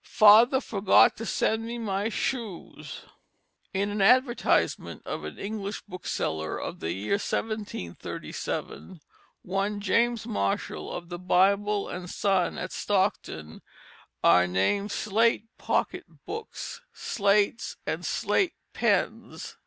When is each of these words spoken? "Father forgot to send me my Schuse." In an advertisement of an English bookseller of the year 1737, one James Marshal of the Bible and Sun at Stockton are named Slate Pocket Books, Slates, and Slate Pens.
"Father 0.00 0.62
forgot 0.62 1.18
to 1.18 1.26
send 1.26 1.66
me 1.66 1.76
my 1.76 2.08
Schuse." 2.08 3.02
In 3.74 3.90
an 3.90 4.00
advertisement 4.00 5.02
of 5.04 5.22
an 5.22 5.38
English 5.38 5.82
bookseller 5.82 6.58
of 6.58 6.80
the 6.80 6.92
year 6.94 7.18
1737, 7.20 9.00
one 9.42 9.82
James 9.82 10.26
Marshal 10.26 10.90
of 10.90 11.10
the 11.10 11.18
Bible 11.18 11.90
and 11.90 12.08
Sun 12.08 12.56
at 12.56 12.72
Stockton 12.72 13.60
are 14.24 14.46
named 14.46 14.90
Slate 14.90 15.44
Pocket 15.58 16.06
Books, 16.24 16.80
Slates, 16.94 17.76
and 17.86 18.02
Slate 18.06 18.54
Pens. 18.72 19.58